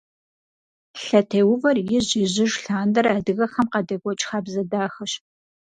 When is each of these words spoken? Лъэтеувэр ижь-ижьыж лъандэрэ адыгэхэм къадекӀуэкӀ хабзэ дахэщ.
Лъэтеувэр 1.03 1.77
ижь-ижьыж 1.97 2.51
лъандэрэ 2.63 3.11
адыгэхэм 3.17 3.67
къадекӀуэкӀ 3.73 4.23
хабзэ 4.29 4.61
дахэщ. 4.71 5.11